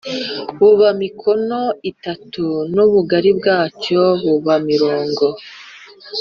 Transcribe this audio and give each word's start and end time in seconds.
buba 0.59 0.89
mikono 1.01 1.59
itanu 1.91 2.45
n 2.73 2.75
ubugari 2.85 3.31
bwacyo 3.39 4.01
buba 4.23 4.55
mikono 4.67 5.27